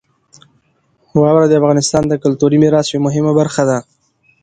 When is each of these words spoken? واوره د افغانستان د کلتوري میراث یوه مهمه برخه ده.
واوره 1.19 1.45
د 1.49 1.53
افغانستان 1.61 2.03
د 2.07 2.13
کلتوري 2.23 2.57
میراث 2.63 2.87
یوه 2.91 3.03
مهمه 3.05 3.31
برخه 3.39 3.63
ده. 3.69 3.77